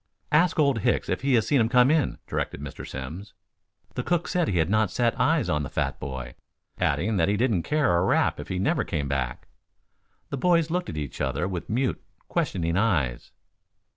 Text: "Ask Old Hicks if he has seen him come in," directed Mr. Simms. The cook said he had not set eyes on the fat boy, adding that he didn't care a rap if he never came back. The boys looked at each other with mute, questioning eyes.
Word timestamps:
"Ask 0.31 0.57
Old 0.57 0.79
Hicks 0.79 1.09
if 1.09 1.21
he 1.21 1.35
has 1.35 1.45
seen 1.47 1.61
him 1.61 1.69
come 1.69 1.91
in," 1.91 2.17
directed 2.25 2.59
Mr. 2.59 2.87
Simms. 2.89 3.35
The 3.93 4.01
cook 4.01 4.27
said 4.27 4.47
he 4.47 4.57
had 4.57 4.67
not 4.67 4.89
set 4.89 5.13
eyes 5.21 5.47
on 5.47 5.61
the 5.61 5.69
fat 5.69 5.99
boy, 5.99 6.33
adding 6.79 7.17
that 7.17 7.29
he 7.29 7.37
didn't 7.37 7.61
care 7.61 7.95
a 7.95 8.03
rap 8.03 8.39
if 8.39 8.47
he 8.47 8.57
never 8.57 8.83
came 8.83 9.07
back. 9.07 9.47
The 10.31 10.37
boys 10.37 10.71
looked 10.71 10.89
at 10.89 10.97
each 10.97 11.21
other 11.21 11.47
with 11.47 11.69
mute, 11.69 12.01
questioning 12.29 12.77
eyes. 12.77 13.31